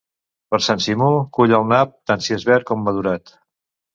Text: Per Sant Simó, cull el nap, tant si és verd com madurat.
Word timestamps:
Per 0.53 0.59
Sant 0.67 0.79
Simó, 0.85 1.09
cull 1.37 1.53
el 1.59 1.67
nap, 1.73 1.93
tant 2.11 2.25
si 2.29 2.35
és 2.39 2.47
verd 2.51 2.67
com 2.71 2.81
madurat. 2.87 3.35